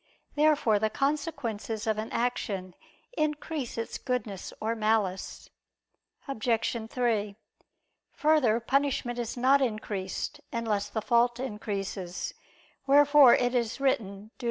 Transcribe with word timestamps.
Therefore 0.33 0.79
the 0.79 0.89
consequences 0.89 1.85
of 1.85 1.99
an 1.99 2.11
action 2.11 2.73
increase 3.15 3.77
its 3.77 3.99
goodness 3.99 4.51
or 4.59 4.73
malice. 4.73 5.51
Obj. 6.27 6.89
3: 6.89 7.35
Further, 8.13 8.59
punishment 8.59 9.19
is 9.19 9.37
not 9.37 9.61
increased, 9.61 10.39
unless 10.51 10.89
the 10.89 11.03
fault 11.03 11.39
increases: 11.39 12.33
wherefore 12.87 13.35
it 13.35 13.53
is 13.53 13.79
written 13.79 14.31
(Deut. 14.39 14.39